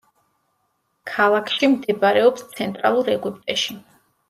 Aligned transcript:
ქალაქში 1.11 1.69
მდებარეობს 1.75 2.49
ცენტრალურ 2.57 3.15
ეგვიპტეში. 3.19 3.81